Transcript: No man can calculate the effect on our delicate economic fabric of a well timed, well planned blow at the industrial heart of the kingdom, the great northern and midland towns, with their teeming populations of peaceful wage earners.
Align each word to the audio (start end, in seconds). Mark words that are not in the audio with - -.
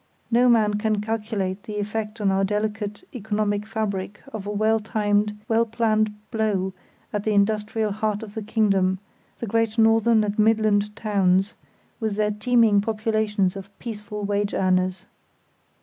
No 0.31 0.49
man 0.49 0.79
can 0.79 0.99
calculate 0.99 1.61
the 1.61 1.77
effect 1.77 2.19
on 2.19 2.31
our 2.31 2.43
delicate 2.43 3.07
economic 3.13 3.67
fabric 3.67 4.19
of 4.33 4.47
a 4.47 4.49
well 4.49 4.79
timed, 4.79 5.39
well 5.47 5.63
planned 5.63 6.11
blow 6.31 6.73
at 7.13 7.23
the 7.23 7.35
industrial 7.35 7.91
heart 7.91 8.23
of 8.23 8.33
the 8.33 8.41
kingdom, 8.41 8.97
the 9.37 9.45
great 9.45 9.77
northern 9.77 10.23
and 10.23 10.39
midland 10.39 10.95
towns, 10.95 11.53
with 11.99 12.15
their 12.15 12.31
teeming 12.31 12.81
populations 12.81 13.55
of 13.55 13.69
peaceful 13.77 14.23
wage 14.23 14.55
earners. 14.55 15.05